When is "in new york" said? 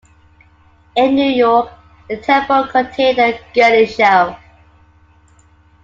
0.95-1.69